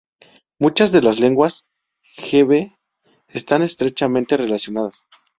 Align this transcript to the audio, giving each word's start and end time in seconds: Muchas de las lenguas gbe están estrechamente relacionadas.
Muchas 0.57 0.91
de 0.91 1.03
las 1.03 1.19
lenguas 1.19 1.69
gbe 2.17 2.75
están 3.27 3.61
estrechamente 3.61 4.35
relacionadas. 4.35 5.05